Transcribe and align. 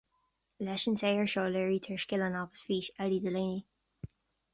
Leis 0.67 0.85
an 0.91 0.95
saothar 1.01 1.27
seo 1.33 1.43
léirítear 1.55 2.01
scileanna 2.05 2.41
agus 2.47 2.65
fís 2.71 2.89
Eddie 3.07 3.21
Delaney 3.27 3.61